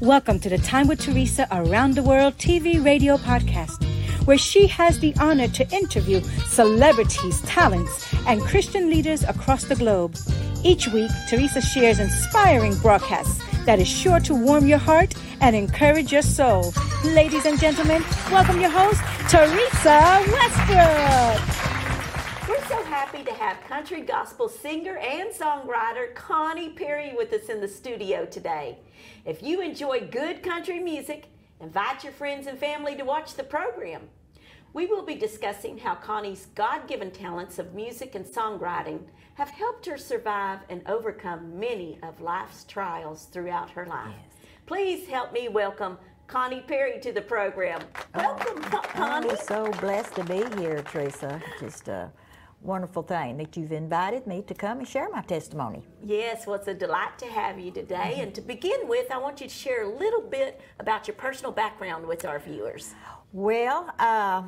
[0.00, 3.82] Welcome to the Time with Theresa Around the World TV radio podcast,
[4.26, 10.14] where she has the honor to interview celebrities, talents, and Christian leaders across the globe.
[10.62, 16.12] Each week, Theresa shares inspiring broadcasts that is sure to warm your heart and encourage
[16.12, 16.74] your soul.
[17.02, 19.00] Ladies and gentlemen, welcome your host,
[19.30, 21.65] Theresa Westbrook
[22.46, 28.24] happy to have country gospel singer and songwriter Connie Perry with us in the studio
[28.24, 28.78] today.
[29.24, 31.26] If you enjoy good country music,
[31.60, 34.02] invite your friends and family to watch the program.
[34.72, 39.00] We will be discussing how Connie's God given talents of music and songwriting
[39.34, 44.14] have helped her survive and overcome many of life's trials throughout her life.
[44.14, 44.48] Yes.
[44.66, 47.80] Please help me welcome Connie Perry to the program.
[48.14, 49.30] Welcome, oh, Connie.
[49.30, 51.40] I'm so blessed to be here, Theresa.
[51.60, 52.06] Just uh,
[52.66, 55.82] wonderful thing that you've invited me to come and share my testimony.
[56.04, 58.12] Yes, well, it's a delight to have you today.
[58.12, 58.20] Mm-hmm.
[58.22, 61.52] And to begin with, I want you to share a little bit about your personal
[61.52, 62.94] background with our viewers.
[63.32, 64.42] Well, uh,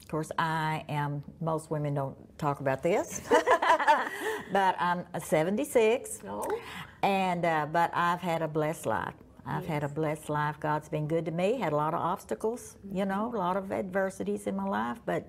[0.00, 3.22] of course, I am, most women don't talk about this,
[4.52, 6.20] but I'm 76.
[6.28, 6.48] Oh.
[7.02, 9.14] And, uh, but I've had a blessed life.
[9.44, 9.72] I've yes.
[9.72, 10.60] had a blessed life.
[10.60, 11.58] God's been good to me.
[11.58, 15.26] Had a lot of obstacles, you know, a lot of adversities in my life, but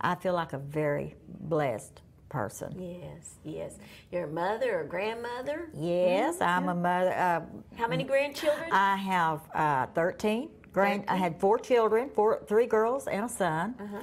[0.00, 2.74] I feel like a very blessed person.
[2.78, 3.78] Yes, yes.
[4.12, 5.70] You're a mother or grandmother?
[5.74, 6.44] Yes, mm-hmm.
[6.44, 7.12] I'm a mother.
[7.12, 7.40] Uh,
[7.76, 8.70] How many grandchildren?
[8.70, 10.50] I have uh, 13.
[10.72, 11.08] Grand, 13.
[11.08, 13.74] I had four children, four, three girls and a son.
[13.80, 14.00] Uh-huh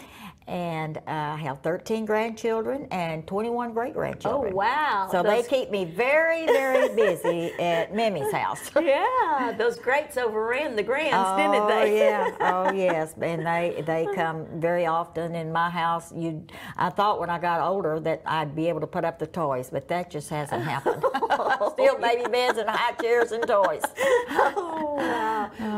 [0.47, 4.53] and uh, I have 13 grandchildren and 21 great grandchildren.
[4.53, 5.07] Oh, wow.
[5.11, 5.43] So those...
[5.43, 8.69] they keep me very, very busy at Mimi's house.
[8.79, 11.99] yeah, those greats overran the grands, oh, didn't they?
[12.05, 13.15] yeah, oh, yes.
[13.19, 16.13] And they, they come very often in my house.
[16.15, 16.45] You,
[16.77, 19.69] I thought when I got older that I'd be able to put up the toys,
[19.71, 21.03] but that just hasn't happened.
[21.73, 23.81] Still baby beds and high chairs and toys.
[24.29, 24.84] oh,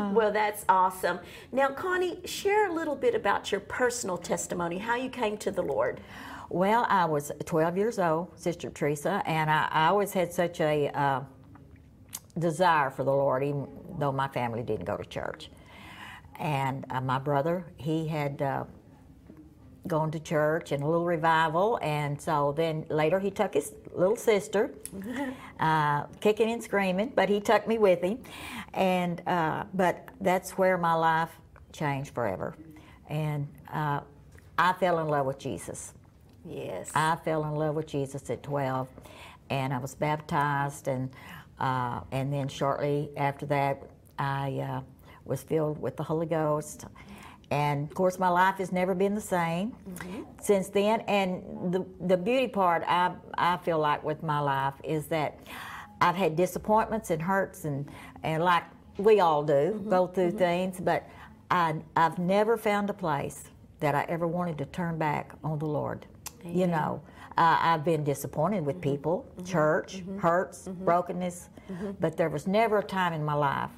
[0.08, 0.14] Uh.
[0.14, 1.20] Well, that's awesome.
[1.52, 5.50] Now, Connie, share a little bit about your personal testimony testimony, how you came to
[5.50, 6.00] the Lord.
[6.48, 10.88] Well, I was 12 years old, Sister Theresa, and I, I always had such a
[10.88, 11.20] uh,
[12.38, 13.66] desire for the Lord, even
[13.98, 15.50] though my family didn't go to church.
[16.38, 18.64] And uh, my brother, he had uh,
[19.88, 24.16] gone to church and a little revival, and so then later he took his little
[24.16, 24.70] sister,
[25.60, 28.18] uh, kicking and screaming, but he took me with him,
[28.74, 31.30] and uh, but that's where my life
[31.72, 32.54] changed forever,
[33.08, 34.00] and uh,
[34.58, 35.94] I fell in love with Jesus.
[36.44, 36.90] Yes.
[36.94, 38.88] I fell in love with Jesus at 12,
[39.50, 41.10] and I was baptized, and
[41.58, 43.82] uh, and then shortly after that,
[44.18, 44.80] I uh,
[45.24, 46.86] was filled with the Holy Ghost.
[47.50, 50.22] And of course, my life has never been the same mm-hmm.
[50.40, 51.00] since then.
[51.02, 55.38] And the the beauty part I I feel like with my life is that
[56.00, 57.88] I've had disappointments and hurts and
[58.22, 58.64] and like
[58.98, 59.88] we all do mm-hmm.
[59.88, 60.38] go through mm-hmm.
[60.38, 61.08] things, but
[61.50, 63.44] I I've never found a place
[63.80, 66.04] that I ever wanted to turn back on the Lord.
[66.42, 66.58] Amen.
[66.58, 67.00] You know,
[67.36, 68.90] uh, I've been disappointed with mm-hmm.
[68.90, 69.44] people, mm-hmm.
[69.44, 70.18] church, mm-hmm.
[70.18, 71.48] hurts, brokenness,
[72.00, 73.70] but there was never a time in my life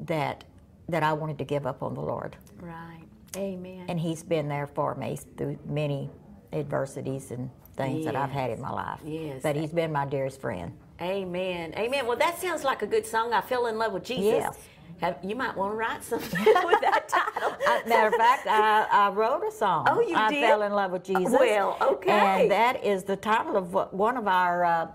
[0.00, 0.44] that
[0.88, 2.36] that I wanted to give up on the Lord.
[2.60, 3.03] Right.
[3.36, 3.86] Amen.
[3.88, 6.10] And He's been there for me through many
[6.52, 8.06] adversities and things yes.
[8.06, 9.00] that I've had in my life.
[9.04, 9.42] Yes.
[9.42, 10.72] But He's been my dearest friend.
[11.00, 11.74] Amen.
[11.76, 12.06] Amen.
[12.06, 13.32] Well, that sounds like a good song.
[13.32, 14.24] I fell in love with Jesus.
[14.24, 14.58] Yes.
[15.00, 17.56] Have, you might want to write something with that title.
[17.66, 19.88] uh, matter of fact, I, I, wrote a song.
[19.90, 20.44] Oh, you I did?
[20.44, 21.32] I fell in love with Jesus.
[21.32, 22.42] Well, okay.
[22.42, 24.86] And that is the title of what, one of our uh,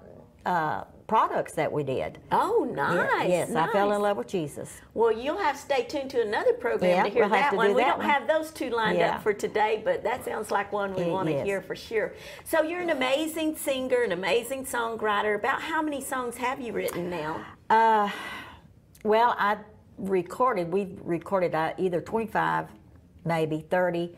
[0.46, 2.20] uh, products that we did.
[2.32, 3.28] Oh, nice.
[3.28, 3.70] yes, nice.
[3.70, 4.80] I fell in love with Jesus.
[4.94, 7.70] Well, you'll have to stay tuned to another program yeah, to hear we'll that one.
[7.70, 8.08] Do we don't one.
[8.08, 9.16] have those two lined yeah.
[9.16, 11.46] up for today, but that sounds like one we want to yes.
[11.46, 12.14] hear for sure.
[12.46, 15.36] So you're an amazing singer, an amazing songwriter.
[15.36, 17.44] About how many songs have you written now?
[17.72, 18.12] Uh,
[19.04, 19.58] well, I
[19.98, 22.68] recorded, we've recorded uh, either 25,
[23.26, 24.16] maybe 30,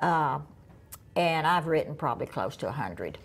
[0.00, 0.38] uh,
[1.16, 3.18] and I've written probably close to 100.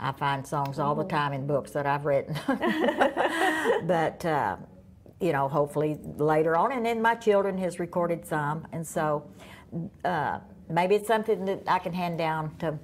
[0.00, 2.34] I find songs all the time in books that I've written.
[3.86, 4.56] but, uh,
[5.20, 9.30] you know, hopefully later on, and then my children has recorded some, and so
[10.04, 10.38] uh,
[10.70, 12.78] maybe it's something that I can hand down to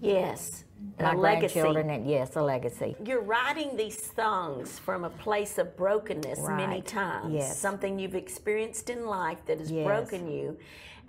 [0.00, 0.64] yes
[0.98, 1.94] my a grandchildren, legacy.
[1.94, 2.96] and yes, a legacy.
[3.04, 6.56] You're writing these songs from a place of brokenness right.
[6.56, 7.34] many times.
[7.34, 7.58] Yes.
[7.58, 9.84] Something you've experienced in life that has yes.
[9.84, 10.56] broken you.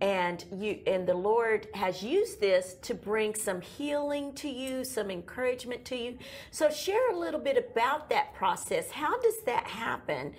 [0.03, 5.09] And you and the Lord has used this to bring some healing to you, some
[5.09, 6.17] encouragement to you.
[6.51, 8.91] So share a little bit about that process.
[8.91, 10.33] How does that happen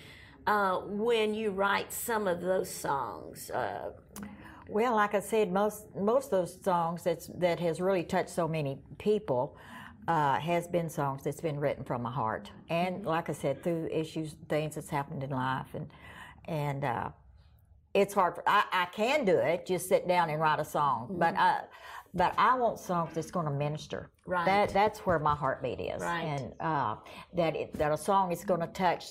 [0.46, 3.50] uh, when you write some of those songs?
[3.50, 3.92] Uh,
[4.68, 8.46] well, like I said, most most of those songs that's that has really touched so
[8.46, 9.56] many people
[10.06, 13.88] uh, has been songs that's been written from my heart, and like I said, through
[13.90, 15.86] issues, things that's happened in life, and
[16.44, 17.08] and uh,
[17.94, 18.34] it's hard.
[18.34, 21.18] For, I, I can do it, just sit down and write a song, mm-hmm.
[21.18, 21.60] but I,
[22.12, 24.10] but I want songs that's going to minister.
[24.26, 24.44] Right.
[24.44, 26.22] That that's where my heartbeat is, right.
[26.22, 26.96] and uh,
[27.34, 29.06] that it, that a song is going to touch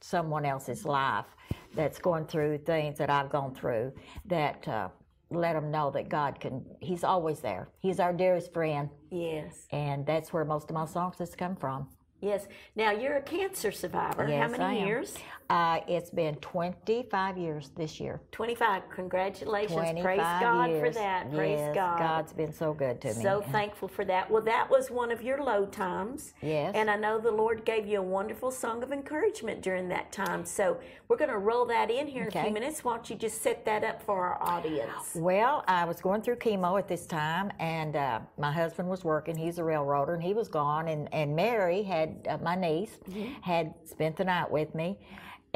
[0.00, 1.26] someone else's life
[1.74, 3.92] that's going through things that I've gone through.
[4.26, 4.88] That uh,
[5.30, 6.64] let them know that God can.
[6.80, 7.68] He's always there.
[7.80, 8.88] He's our dearest friend.
[9.10, 9.66] Yes.
[9.70, 11.88] And that's where most of my songs has come from.
[12.20, 12.46] Yes.
[12.74, 14.26] Now you're a cancer survivor.
[14.28, 15.14] Yes, How many years?
[15.48, 18.20] Uh, it's been 25 years this year.
[18.32, 18.90] 25.
[18.90, 19.72] Congratulations.
[19.72, 20.80] 25 Praise God years.
[20.80, 21.32] for that.
[21.32, 21.98] Praise yes, God.
[21.98, 23.22] God's been so good to me.
[23.22, 24.28] So thankful for that.
[24.28, 26.34] Well, that was one of your low times.
[26.42, 26.74] Yes.
[26.74, 30.44] And I know the Lord gave you a wonderful song of encouragement during that time.
[30.44, 32.40] So we're going to roll that in here okay.
[32.40, 32.82] in a few minutes.
[32.82, 35.14] Why don't you just set that up for our audience?
[35.14, 39.36] Well, I was going through chemo at this time, and uh, my husband was working.
[39.36, 40.88] He's a railroader, and he was gone.
[40.88, 43.40] And, and Mary had, uh, my niece, mm-hmm.
[43.42, 44.98] had spent the night with me.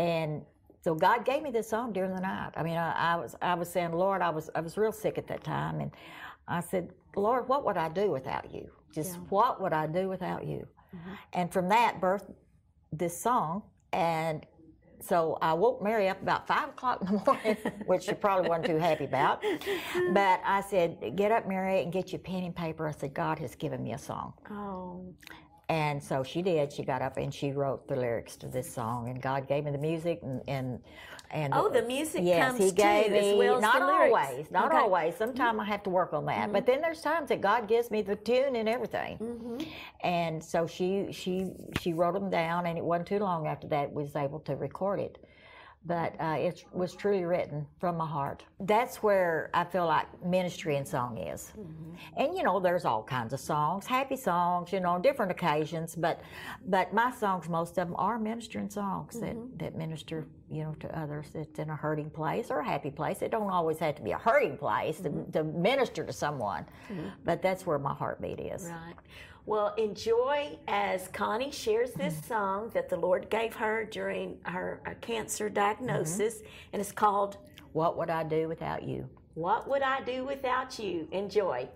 [0.01, 0.43] And
[0.83, 2.53] so God gave me this song during the night.
[2.57, 5.19] I mean, I, I, was I was saying, Lord, I was I was real sick
[5.19, 5.91] at that time, and
[6.49, 8.71] I said, Lord, what would I do without you?
[8.95, 9.21] Just yeah.
[9.29, 10.67] what would I do without you?
[10.97, 11.11] Mm-hmm.
[11.35, 12.33] And from that birthed
[12.93, 13.63] this song,
[13.93, 14.47] and
[15.01, 18.69] so I woke Mary up about five o'clock in the morning, which she probably wasn't
[18.69, 19.43] too happy about.
[20.15, 23.39] But I said, "Get up, Mary, and get your pen and paper." I said, "God
[23.39, 25.13] has given me a song." Oh.
[25.71, 26.73] And so she did.
[26.73, 29.71] She got up and she wrote the lyrics to this song, and God gave me
[29.71, 30.81] the music and and,
[31.31, 34.79] and oh, the music yes, comes He gave too, me well not always, not okay.
[34.79, 35.15] always.
[35.15, 35.61] Sometimes mm-hmm.
[35.61, 36.53] I have to work on that, mm-hmm.
[36.55, 39.19] but then there's times that God gives me the tune and everything.
[39.19, 39.59] Mm-hmm.
[40.03, 43.93] And so she she she wrote them down, and it wasn't too long after that
[43.93, 45.25] was able to record it
[45.87, 48.45] but uh, it was truly written from my heart.
[48.61, 51.53] That's where I feel like ministry and song is.
[51.59, 52.23] Mm-hmm.
[52.23, 55.97] And you know, there's all kinds of songs, happy songs, you know, on different occasions.
[55.97, 56.21] But
[56.67, 59.57] but my songs, most of them are ministering songs mm-hmm.
[59.59, 61.29] that that minister, you know, to others.
[61.35, 63.23] It's in a hurting place or a happy place.
[63.23, 65.33] It don't always have to be a hurting place mm-hmm.
[65.33, 66.67] to, to, minister to someone.
[66.93, 67.09] Mm-hmm.
[67.25, 68.67] But that's where my heartbeat is.
[68.67, 68.95] Right.
[69.47, 72.27] Well, enjoy as Connie shares this mm-hmm.
[72.27, 76.47] song that the Lord gave her during her cancer diagnosis, mm-hmm.
[76.73, 77.39] and it's called
[77.73, 79.09] What Would I Do Without You?
[79.35, 81.09] What Would I Do Without You?
[81.11, 81.69] Enjoy.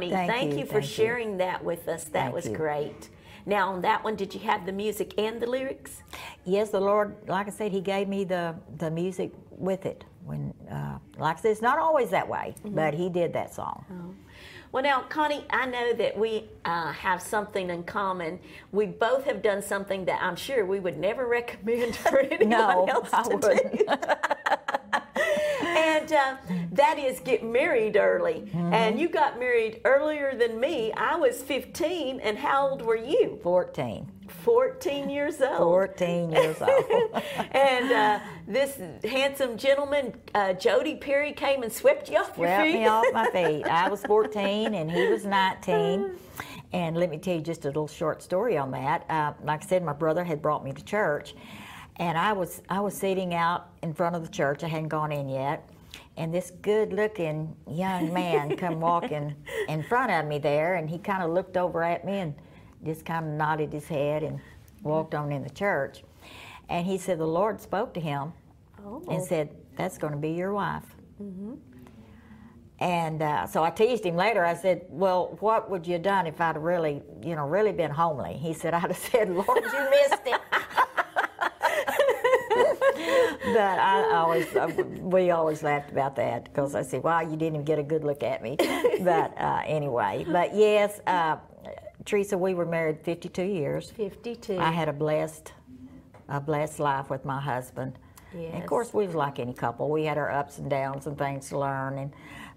[0.00, 0.10] Song, Connie.
[0.10, 0.88] Thank you, you for thank you.
[0.88, 2.04] sharing that with us.
[2.04, 2.56] That Thank was you.
[2.56, 3.10] great.
[3.46, 6.02] Now, on that one, did you have the music and the lyrics?
[6.44, 10.04] Yes, the Lord, like I said, He gave me the, the music with it.
[10.24, 12.74] When, uh, like I said, it's not always that way, Mm-hmm.
[12.76, 13.84] but He did that song.
[14.70, 18.38] Well, now, Connie, I know that we uh, have something in common.
[18.72, 22.86] We both have done something that I'm sure we would never recommend for anyone No,
[22.86, 23.86] else I to do.
[26.02, 26.36] and uh,
[26.72, 28.44] that is get married early.
[28.46, 28.74] Mm-hmm.
[28.74, 30.92] And you got married earlier than me.
[30.92, 33.38] I was 15, and how old were you?
[33.42, 34.10] 14.
[34.28, 35.58] 14 years old.
[35.58, 37.22] 14 years old.
[37.52, 42.64] and uh, this handsome gentleman, uh, Jody Perry, came and swept you off your Swept
[42.64, 43.64] me off my feet.
[43.70, 46.10] I was 14 and he was 19.
[46.74, 49.04] And let me tell you just a little short story on that.
[49.10, 51.34] Uh, like I said, my brother had brought me to church,
[51.96, 54.64] and I was I was sitting out in front of the church.
[54.64, 55.68] I hadn't gone in yet,
[56.16, 59.34] and this good-looking young man come walking
[59.68, 62.34] in front of me there, and he kind of looked over at me and
[62.84, 64.40] just kind of nodded his head and
[64.82, 66.02] walked on in the church.
[66.68, 68.32] And he said the Lord spoke to him
[68.84, 69.02] Oh.
[69.08, 70.84] and said, "That's going to be your wife."
[72.80, 74.44] And uh, so I teased him later.
[74.44, 77.92] I said, "Well, what would you have done if I'd really, you know, really been
[77.92, 80.40] homely?" He said, "I'd have said, Lord, you missed it."
[83.44, 84.68] but I always, uh,
[85.00, 88.04] we always laughed about that because I said, "Wow, you didn't even get a good
[88.04, 88.56] look at me."
[89.02, 91.36] But uh, anyway, but yes, uh,
[92.04, 93.90] Theresa, we were married 52 years.
[93.90, 94.58] 52.
[94.58, 95.52] I had a blessed,
[96.28, 97.98] a blessed life with my husband.
[98.32, 98.62] And Yes.
[98.62, 99.90] of course, we was like any couple.
[99.90, 102.12] We had our ups and downs and things to learn, and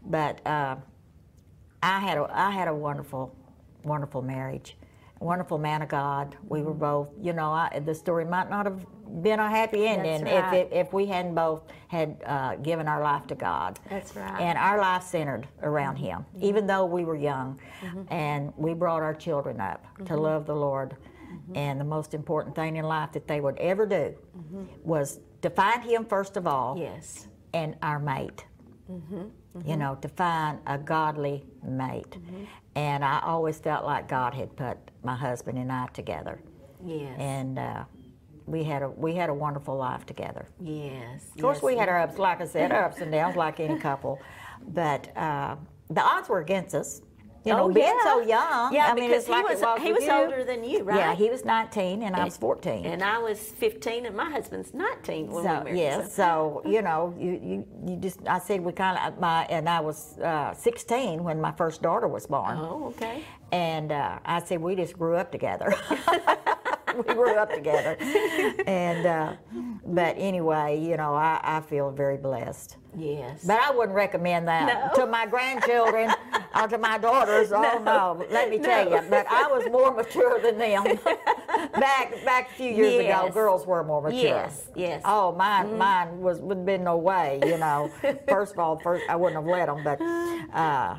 [0.06, 0.76] but uh,
[1.82, 3.36] I had a I had a wonderful,
[3.84, 4.78] wonderful marriage,
[5.20, 6.36] wonderful man of God.
[6.48, 6.68] We Mm-hmm.
[6.68, 8.86] were both, you know, I, the story might not have
[9.22, 10.54] been a happy ending right.
[10.54, 13.80] if, if if we hadn't both had uh, given our life to God.
[13.90, 14.42] That's right.
[14.42, 18.02] And our life centered around Him, even though we were young, Mm-hmm.
[18.14, 20.96] and we brought our children up to love the Lord.
[20.96, 21.58] Mm-hmm.
[21.58, 24.64] And the most important thing in life that they would ever do Mm-hmm.
[24.84, 27.28] was to find Him first of all, yes.
[27.54, 28.46] and our mate.
[29.56, 29.70] Mm-hmm.
[29.70, 32.18] You know, to find a godly mate.
[32.76, 36.42] And I always felt like God had put my husband and I together,
[36.84, 37.16] Yes.
[37.18, 37.84] and uh,
[38.46, 40.46] we had a we had a wonderful life together.
[40.60, 41.24] yes.
[41.36, 41.64] Of course, yes.
[41.64, 44.20] we had our ups, like I said, our ups and downs, like any couple.
[44.68, 45.56] But uh,
[45.90, 47.02] the odds were against us.
[47.46, 48.04] You know, Oh, being yeah.
[48.04, 48.74] so young.
[48.74, 50.12] Yeah, I mean, because it's like he was, he was you.
[50.12, 50.98] older than you, right?
[50.98, 52.86] Yeah, he was 19 and I was 14.
[52.86, 55.78] And I was 15, and my husband's 19 when we so married.
[55.78, 59.70] yes, so you know, you, you, you just I said we kind of my and
[59.70, 63.24] I was uh, 16 when my first daughter was born, Oh, okay.
[63.52, 65.74] and uh, I said we just grew up together.
[67.08, 67.98] we grew up together,
[68.68, 69.34] and uh,
[69.86, 72.78] but anyway, you know, I, I feel very blessed.
[72.98, 73.44] Yes.
[73.46, 75.04] But I wouldn't recommend that No.
[75.04, 76.12] to my grandchildren
[76.56, 77.52] or to my daughters.
[77.52, 79.02] Oh no, let me tell you.
[79.10, 80.84] But I was more mature than them.
[81.74, 84.20] back back a few years ago, girls were more mature.
[84.20, 85.02] Yes, yes.
[85.06, 87.40] Oh, mine mine was would have been no way.
[87.46, 87.92] You know,
[88.28, 89.84] first of all, first I wouldn't have let them.
[89.84, 90.02] But
[90.58, 90.96] uh,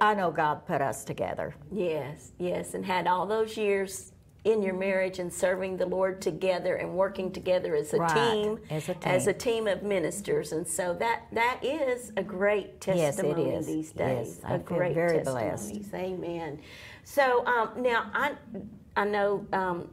[0.00, 1.54] I know God put us together.
[1.72, 4.12] Yes, yes, and had all those years
[4.44, 8.58] in your marriage and serving the Lord together and working together as a Right, team,
[8.70, 9.66] as a as a team.
[9.66, 13.66] team of ministers, and so that that is a great Yes, it testimony is.
[13.66, 14.40] these Yes, days.
[14.44, 15.90] I a feel great very testimonies.
[15.94, 16.60] Amen.
[17.04, 18.32] So um, now I
[18.96, 19.46] I know.
[19.52, 19.88] Um,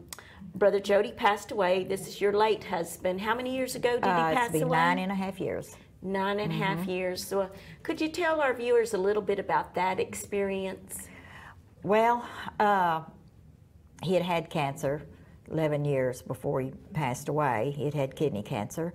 [0.56, 1.84] Brother Jody passed away.
[1.84, 3.22] This is your late husband.
[3.22, 4.78] How many years ago did he Uh, pass it's been away?
[4.78, 5.76] nine and a half years.
[6.02, 6.90] Nine and a half Mm-hmm.
[6.90, 7.24] years.
[7.24, 7.50] So, uh,
[7.84, 11.10] could you tell our viewers a little bit about that experience?
[11.84, 12.26] Well,
[12.60, 13.02] uh,
[14.04, 15.02] he had had cancer
[15.52, 17.74] 11 years before he passed away.
[17.76, 18.94] He had had kidney cancer,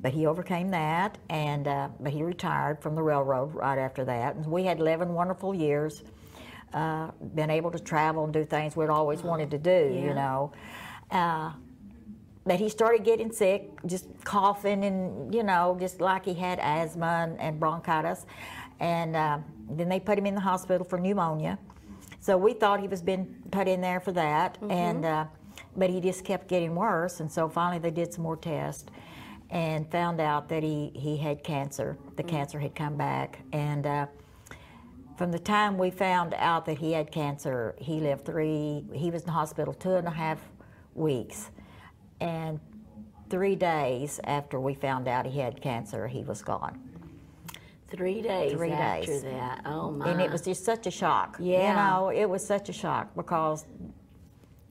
[0.00, 4.36] but he overcame that, and uh, but he retired from the railroad right after that.
[4.36, 6.02] And we had 11 wonderful years,
[6.72, 10.00] uh, been able to travel and do things we'd always wanted to do, Yeah.
[10.08, 10.52] you know.
[11.10, 11.52] Uh,
[12.46, 17.06] but he started getting sick, just coughing and, you know, just like he had asthma
[17.26, 18.26] and, and bronchitis.
[18.80, 19.38] And uh,
[19.70, 21.58] then they put him in the hospital for pneumonia.
[22.24, 24.56] So we thought he was being put in there for that.
[24.70, 25.26] And, uh,
[25.76, 27.20] but he just kept getting worse.
[27.20, 28.86] And so finally they did some more tests
[29.50, 31.98] and found out that he, he had cancer.
[32.16, 33.40] The cancer had come back.
[33.52, 34.06] And uh,
[35.18, 39.20] from the time we found out that he had cancer, he lived three, he was
[39.20, 40.40] in the hospital two and a half
[40.94, 41.50] weeks.
[42.22, 42.58] And
[43.28, 46.83] three days after we found out he had cancer, he was gone.
[47.96, 49.22] Three days Three after days.
[49.22, 49.62] that.
[49.64, 50.10] Oh my!
[50.10, 51.36] And it was just such a shock.
[51.38, 51.70] Yeah.
[51.70, 53.64] You know, it was such a shock because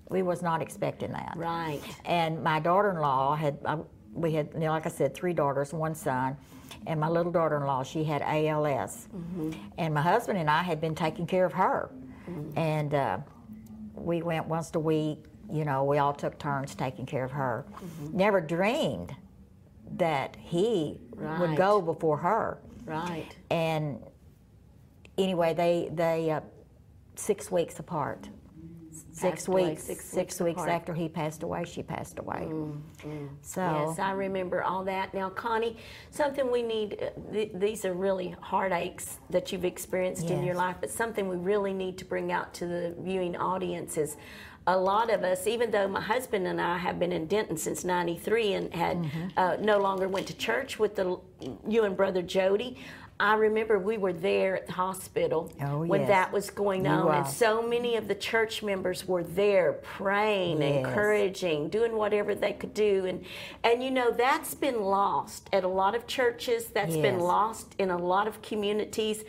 [0.10, 1.34] we was not expecting that.
[1.36, 1.80] right.
[2.06, 3.77] And my daughter-in-law had, uh,
[4.13, 6.38] we had, you know, like I said, three daughters, one son,
[6.86, 9.08] and my little daughter-in-law, she had ALS,
[9.77, 11.89] and my husband and I had been taking care of her,
[12.56, 13.18] and uh,
[13.96, 15.25] we went once a week.
[15.51, 17.65] You know, we all took turns taking care of her.
[18.12, 19.15] Never dreamed
[19.98, 23.35] that he would go before her, Right.
[23.49, 23.99] and
[25.17, 26.41] anyway, they they uh,
[27.15, 28.29] six weeks apart.
[29.11, 30.61] Six weeks, six six, weeks.
[30.61, 32.47] Mm, after he passed away, she passed away.
[33.41, 35.13] So Yes, I remember all that.
[35.13, 35.77] Now, Connie,
[36.09, 40.77] something we need, uh, th- these are really heartaches that you've experienced in your life,
[40.79, 44.17] but something we really need to bring out to the viewing audience is
[44.65, 47.84] a lot of us, even though my husband and I have been in Denton since
[47.84, 49.27] 93 and had Mm-hmm.
[49.38, 51.20] uh, no longer went to church with the
[51.67, 52.77] you and Brother Jody,
[53.20, 56.10] I remember we were there at the hospital Oh, when yes.
[56.10, 60.62] that was going You on, and so many of the church members were there praying,
[60.62, 60.86] Yes.
[60.86, 63.24] encouraging, doing whatever they could do, and
[63.63, 66.67] and you know that's been lost at a lot of churches.
[66.67, 69.24] That's been lost in a lot of communities.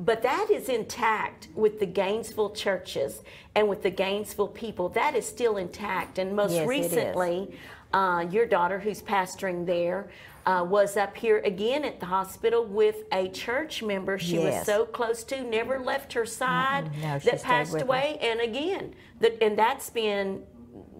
[0.00, 3.22] But that is intact with the Gainesville churches
[3.56, 4.88] and with the Gainesville people.
[4.90, 6.18] That is still intact.
[6.20, 7.52] And most Yes, recently,
[7.92, 10.08] uh, your daughter, who's pastoring there,
[10.46, 14.86] uh, was up here again at the hospital with a church member she was so
[14.86, 18.18] close to, never left her side, No, that passed away.
[18.22, 20.42] And again, that and that's been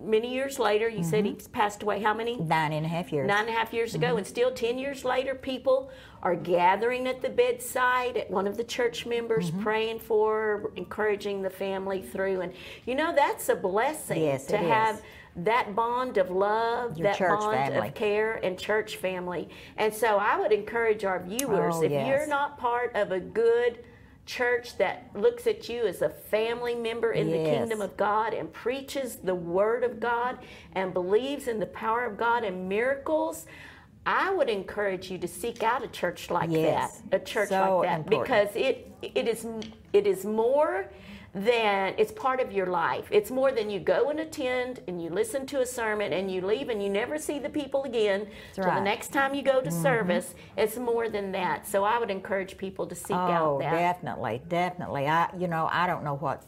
[0.02, 0.88] many years later.
[0.88, 2.00] You said he passed away.
[2.00, 2.36] How many?
[2.36, 3.26] nine and a half years.
[3.26, 5.90] Nine and a half years ago, and still 10 years later, people
[6.22, 11.50] are gathering at the bedside at one of the church members, praying for, encouraging the
[11.50, 12.40] family through.
[12.40, 12.52] And
[12.86, 15.02] you know, that's a blessing Yes, to it is.
[15.44, 17.88] That bond of love, Your that bond family.
[17.88, 19.48] of care and church family.
[19.76, 22.06] And so I would encourage our viewers Oh, if yes.
[22.08, 23.84] you're not part of a good
[24.26, 28.52] church that looks at you as a family member in the kingdom of God and
[28.52, 30.38] preaches the word of God
[30.74, 33.46] and believes in the power of God and miracles,
[34.04, 37.00] I would encourage you to seek out a church like Yes.
[37.10, 38.24] that, a church So like that, important.
[38.24, 39.46] because it it is
[39.92, 40.86] it is more
[41.34, 43.06] than it's part of your life.
[43.10, 46.40] It's more than you go and attend and you listen to a sermon and you
[46.40, 49.70] leave and you never see the people again till the next time you go to
[49.70, 50.34] service.
[50.56, 51.66] It's more than that.
[51.66, 53.72] So I would encourage people to seek oh, out that.
[53.72, 55.06] definitely, definitely.
[55.06, 56.44] I, you know, I don't know what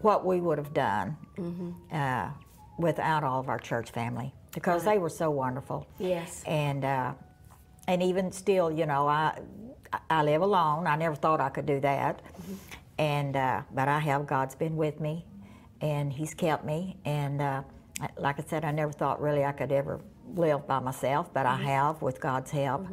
[0.00, 1.70] what we would have done Mm-hmm.
[1.92, 2.30] uh,
[2.78, 5.86] without all of our church family because they were so wonderful.
[5.98, 6.42] Yes.
[6.46, 7.12] And uh,
[7.86, 9.38] and even still, you know, I
[10.10, 10.86] I live alone.
[10.86, 12.22] I never thought I could do that,
[12.98, 14.26] and uh, but I have.
[14.26, 15.24] God's been with me,
[15.80, 16.96] and He's kept me.
[17.04, 17.62] And uh,
[18.18, 20.00] like I said, I never thought really I could ever
[20.34, 22.86] live by myself, but I have with God's help.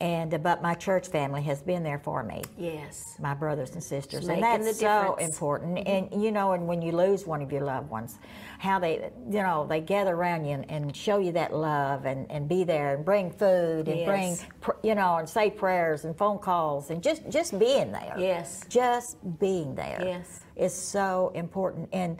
[0.00, 3.14] And uh, but my church family has been there for me Yes.
[3.20, 5.86] my brothers and sisters, and that's so important.
[5.86, 8.18] And you know, and when you lose one of your loved ones,
[8.58, 12.28] how they, you know, they gather around you and, and show you that love, and,
[12.30, 14.44] and be there, and bring food, and bring, Yes.
[14.60, 18.14] pr- you know, and say prayers and phone calls, and just just being there.
[18.18, 18.62] Yes.
[18.68, 20.00] just being there.
[20.04, 20.40] Yes.
[20.56, 21.88] is so important.
[21.92, 22.18] And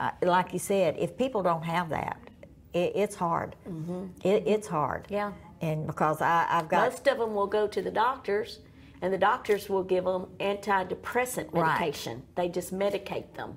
[0.00, 2.18] uh, like you said, if people don't have that,
[2.74, 3.54] it, it's hard.
[4.24, 5.04] It, it's hard.
[5.04, 5.14] Mm-hmm.
[5.14, 5.32] Yeah.
[5.62, 8.58] And because I, I've got Most of them will go to the doctors,
[9.00, 11.46] and the doctors will give them antidepressant Right.
[11.46, 11.58] Mm-hmm.
[11.60, 12.22] medication.
[12.34, 13.56] They just medicate them,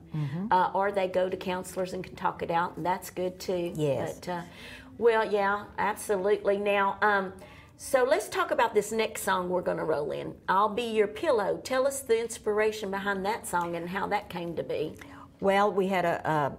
[0.51, 3.73] uh, or they go to counselors and can talk it out, and that's good too.
[3.75, 4.19] Yes.
[4.19, 4.41] But, uh,
[4.97, 6.57] well, yeah, absolutely.
[6.57, 7.33] Now, um,
[7.77, 10.33] so let's talk about this next song we're going to roll in.
[10.47, 11.59] I'll be your pillow.
[11.63, 14.95] Tell us the inspiration behind that song and how that came to be.
[15.41, 16.55] Well, we had a,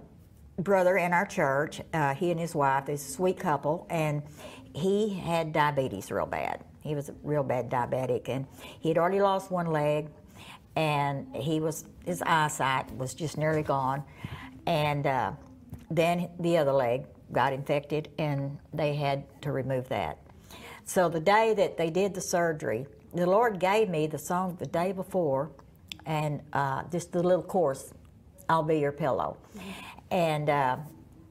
[0.57, 1.81] a brother in our church.
[1.93, 4.21] Uh, he and his wife, this sweet couple, and
[4.77, 6.63] he had diabetes real bad.
[6.81, 8.45] He was a real bad diabetic, and
[8.79, 10.07] he had already lost one leg,
[10.75, 14.03] and he was his eyesight was just nearly gone,
[14.65, 15.31] and uh,
[15.89, 20.19] then the other leg got infected, and they had to remove that.
[20.85, 24.67] So the day that they did the surgery, the Lord gave me the song the
[24.67, 25.49] day before,
[26.05, 27.93] and uh, just the little chorus,
[28.47, 29.37] "I'll be your pillow,"
[30.11, 30.77] and uh,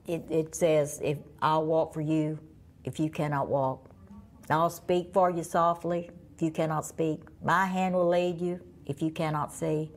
[0.07, 2.39] it, it says, "If I'll walk for you,
[2.87, 3.91] if you cannot walk,
[4.49, 7.21] I'll speak for you softly, if you cannot speak.
[7.45, 9.91] My hand will lead you, if you cannot see.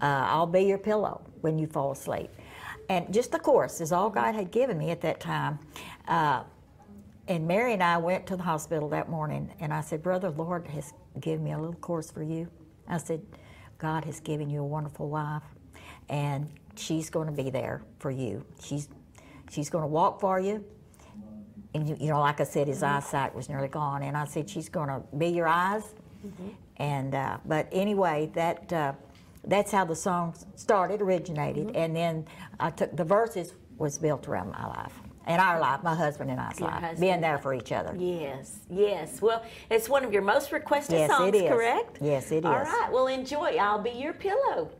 [0.00, 2.30] Uh, I'll be your pillow when you fall asleep."
[2.88, 5.58] And just the chorus is all God had given me at that time.
[6.06, 6.44] Uh,
[7.26, 10.66] and Mary and I went to the hospital that morning, and I said, Brother, Lord
[10.68, 12.48] has given me a little course for you.
[12.88, 13.20] I said,
[13.76, 15.42] God has given you a wonderful wife,
[16.08, 18.46] and she's going to be there for you.
[18.62, 18.88] She's,
[19.50, 20.64] she's going to walk for you.
[21.74, 24.48] And, you, you know, like I said, his eyesight was nearly gone, and I said,
[24.48, 25.82] She's going to be your eyes.
[26.78, 28.92] And, uh, but anyway, that, uh,
[29.44, 32.26] that's how the song started, originated, and then
[32.58, 34.92] I took the verses was built around my life
[35.28, 37.00] in our life, my husband and I's Your life, husband.
[37.00, 37.94] being there for each other.
[37.96, 39.20] Yes, yes.
[39.20, 41.98] Well, it's one of your most requested Yes, songs, correct?
[42.00, 42.66] Yes, it All is.
[42.66, 43.56] right, well, enjoy.
[43.56, 44.70] I'll be your pillow.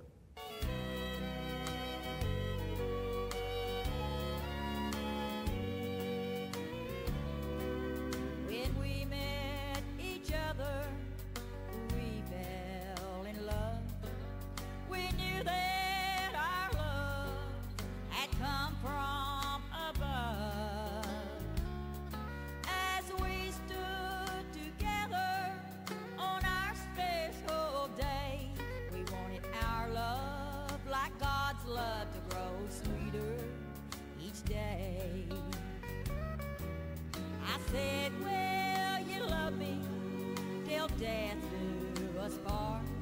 [41.08, 42.97] Till death do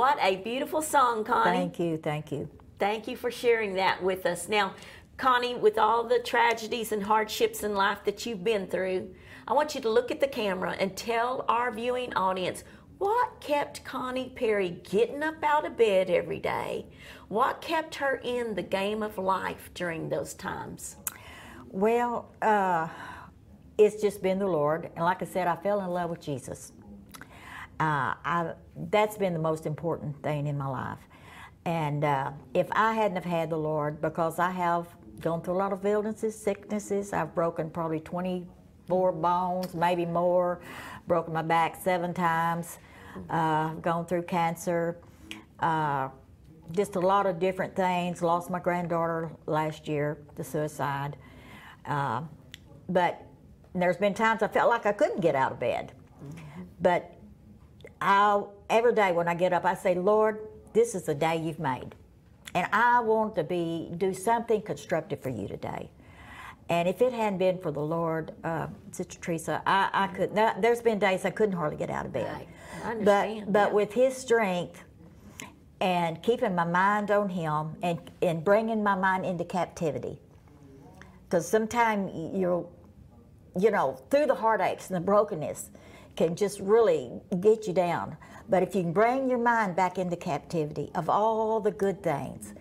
[0.00, 1.58] What a beautiful song, Connie.
[1.58, 2.48] Thank you, thank you.
[2.78, 4.48] Thank you for sharing that with us.
[4.48, 4.72] Now,
[5.18, 9.14] Connie, with all the tragedies and hardships in life that you've been through,
[9.46, 12.64] I want you to look at the camera and tell our viewing audience
[12.96, 16.86] what kept Connie Perry getting up out of bed every day?
[17.28, 20.96] What kept her in the game of life during those times?
[21.68, 22.88] Well, uh,
[23.76, 26.72] it's just been the Lord, and like I said, I fell in love with Jesus.
[27.80, 28.52] Uh, I,
[28.90, 30.98] that's been the most important thing in my life.
[31.64, 34.86] And uh, if I hadn't have had the Lord, because I have
[35.20, 40.60] gone through a lot of illnesses, sicknesses, I've broken probably 24 bones, maybe more,
[41.08, 42.78] broken my back seven times,
[43.30, 44.98] uh, gone through cancer,
[45.60, 46.10] uh,
[46.72, 48.20] just a lot of different things.
[48.20, 51.16] Lost my granddaughter last year to suicide.
[51.86, 52.22] Uh,
[52.90, 53.26] but
[53.74, 55.92] there's been times I felt like I couldn't get out of bed.
[56.82, 57.14] But
[58.00, 60.40] I, every day when I get up, I say, Lord,
[60.72, 61.94] this is the day you've made.
[62.54, 65.90] and I want to be do something constructive for you today.
[66.68, 70.32] And if it hadn't been for the Lord, uh, Sister Theresa, I, I could.
[70.32, 72.46] Now, there's been days I couldn't hardly get out of bed.
[72.84, 73.74] I understand, But but yeah.
[73.74, 74.84] with His strength
[75.80, 80.18] and keeping my mind on Him and and bringing my mind into captivity,
[81.24, 82.66] because sometimes you're,
[83.58, 85.70] you know, through the heartaches and the brokenness,
[86.16, 88.16] can just really get you down.
[88.48, 92.54] But if you can bring your mind back into captivity of all the good things,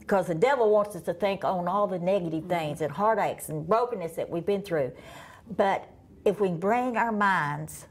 [0.00, 2.48] because the devil wants us to think on all the negative mm-hmm.
[2.48, 4.92] things and heartaches and brokenness that we've been through.
[5.56, 5.88] But
[6.24, 7.86] if we bring our minds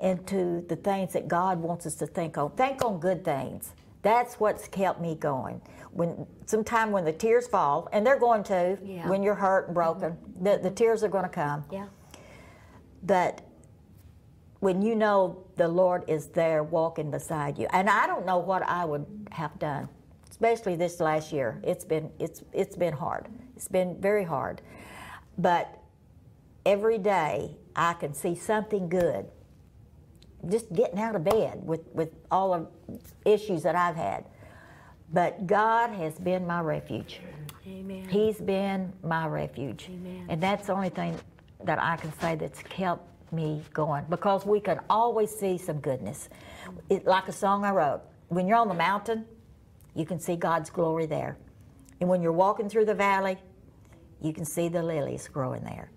[0.00, 3.72] into the things that God wants us to think on, think on good things.
[4.02, 5.60] That's what's kept me going.
[5.90, 9.08] When sometime when the tears fall, and they're going to, Yeah.
[9.08, 10.44] when you're hurt and broken, mm-hmm.
[10.44, 11.64] the, the tears are going to come.
[11.70, 11.86] Yeah.
[13.02, 13.40] But
[14.60, 18.62] when you know the Lord is there walking beside you, and I don't know what
[18.62, 19.88] I would have done,
[20.30, 21.60] especially this last year.
[21.62, 23.28] It's been it's it's been hard.
[23.56, 24.60] It's been very hard,
[25.36, 25.78] but
[26.66, 29.26] every day I can see something good.
[30.48, 32.68] Just getting out of bed with with all of
[33.24, 34.24] issues that I've had,
[35.12, 37.20] but God has been my refuge.
[37.66, 38.08] Amen.
[38.08, 39.88] He's been my refuge.
[39.90, 40.26] Amen.
[40.28, 41.16] And that's the only thing
[41.64, 46.28] that I can say that's kept me going because we can always see some goodness.
[46.88, 49.24] It, like a song I wrote when you're on the mountain,
[49.94, 51.38] you can see God's glory there.
[52.00, 53.38] And when you're walking through the valley,
[54.20, 55.90] you can see the lilies growing there.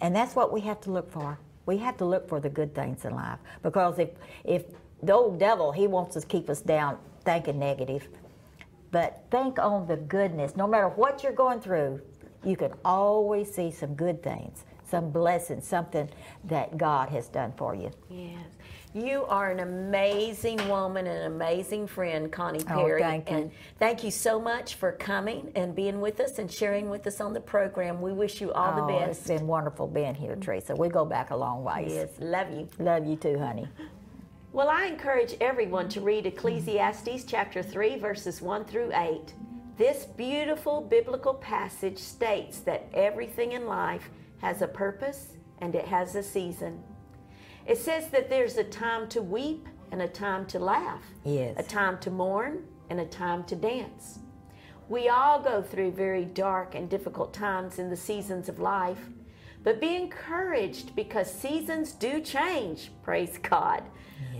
[0.00, 1.38] And that's what we have to look for.
[1.66, 4.10] We have to look for the good things in life because if,
[4.44, 4.64] if
[5.02, 8.08] the old devil, he wants to keep us down thinking negative.
[8.90, 10.56] But think on the goodness.
[10.56, 12.00] No matter what you're going through,
[12.44, 16.06] you can always see some good things, some blessing, something
[16.44, 17.90] that God has done for you.
[18.10, 18.44] Yes.
[18.92, 22.82] You are an amazing woman and an amazing friend, Connie Perry.
[22.82, 23.00] Oh, Perry.
[23.00, 23.36] thank you.
[23.36, 27.22] And thank you so much for coming and being with us and sharing with us
[27.22, 28.02] on the program.
[28.02, 30.74] We wish you all oh, the It's been wonderful being here, Theresa.
[30.76, 31.90] We go back a long ways.
[31.94, 32.68] Yes, love you.
[32.78, 33.66] Love you too, honey.
[34.52, 39.32] Well, I encourage everyone to read Ecclesiastes chapter 3, verses 1 through 8.
[39.78, 44.10] This beautiful biblical passage states that everything in life
[44.42, 45.28] has a purpose
[45.60, 46.82] and it has a season.
[47.66, 51.54] It says that there's a time to weep and a time to laugh, Yes.
[51.58, 54.18] a time to mourn and a time to dance.
[54.88, 58.98] We all go through very dark and difficult times in the seasons of life,
[59.62, 63.84] but be encouraged because seasons do change, praise God.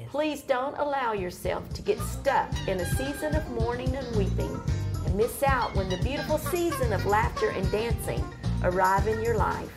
[0.08, 4.60] Please don't allow yourself to get stuck in a season of mourning and weeping
[5.06, 8.22] and miss out when the beautiful season of laughter and dancing
[8.62, 9.70] arrive in your life.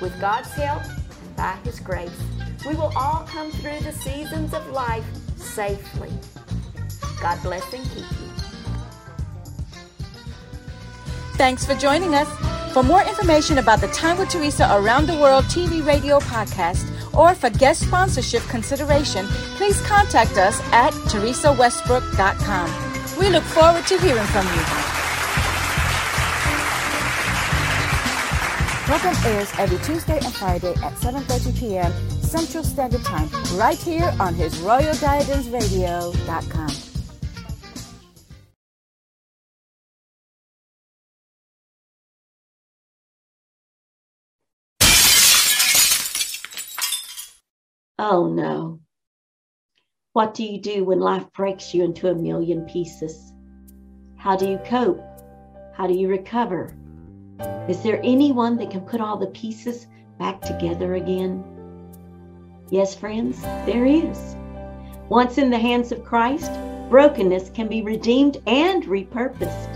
[0.00, 2.10] With God's help and by His grace,
[2.66, 5.04] we will all come through the seasons of life
[5.36, 6.12] safely.
[7.20, 8.28] God bless and keep you.
[11.36, 12.28] Thanks for joining us.
[12.72, 16.84] For more information about the Time with Theresa Around the World TV radio podcast
[17.16, 23.18] or for guest sponsorship consideration, please contact us at theresawestbrook.com.
[23.18, 25.05] We look forward to hearing from you.
[28.86, 31.92] Program airs every Tuesday and Friday at 7.30 p.m.
[32.22, 36.68] Central Standard Time, right here on his Royal Guidance Radio.com.
[47.98, 48.78] Oh no.
[50.12, 53.32] What do you do when life breaks you into a million pieces?
[54.16, 55.02] How do you cope?
[55.74, 56.72] How do you recover?
[57.68, 59.86] Is there anyone that can put all the pieces
[60.18, 61.44] back together again?
[62.70, 64.36] Yes, friends, there is.
[65.08, 66.50] Once in the hands of Christ,
[66.88, 69.72] brokenness can be redeemed and repurposed.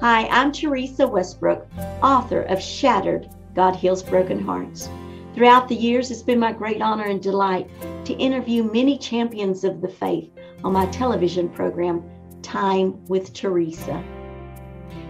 [0.00, 1.66] Hi, I'm Theresa Westbrook,
[2.02, 4.88] author of Shattered God Heals Broken Hearts.
[5.34, 7.70] Throughout the years, it's been my great honor and delight
[8.04, 10.30] to interview many champions of the faith
[10.62, 12.02] on my television program,
[12.42, 14.02] Time with Theresa.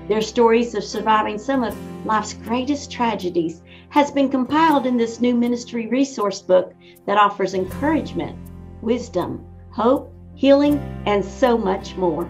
[0.09, 5.35] Their stories of surviving some of life's greatest tragedies has been compiled in this new
[5.35, 6.75] ministry resource book
[7.07, 8.37] that offers encouragement,
[8.83, 12.29] wisdom, hope, healing, and so much more.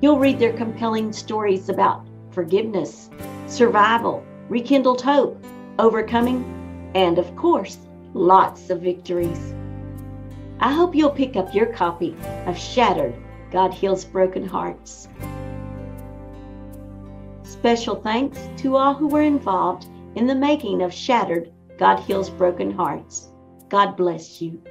[0.00, 3.10] You'll read their compelling stories about forgiveness,
[3.46, 5.44] survival, rekindled hope,
[5.78, 7.78] overcoming, and of course,
[8.14, 9.54] lots of victories.
[10.60, 12.16] I hope you'll pick up your copy
[12.46, 13.14] of Shattered
[13.50, 15.08] God Heals Broken Hearts.
[17.66, 22.70] Special thanks to all who were involved in the making of Shattered God Heals Broken
[22.70, 23.32] Hearts.
[23.68, 24.62] God bless you.